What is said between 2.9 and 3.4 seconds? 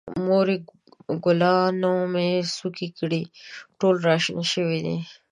کړي،